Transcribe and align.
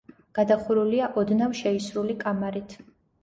გადახურულია 0.37 1.09
ოდნავ 1.21 1.53
შეისრული 1.61 2.17
კამარით. 2.25 2.77